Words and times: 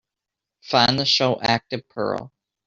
Find 0.63 0.97
the 0.97 1.05
show 1.05 1.35
ActivePerl 1.35 2.31